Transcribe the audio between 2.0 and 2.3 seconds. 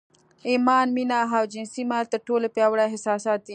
تر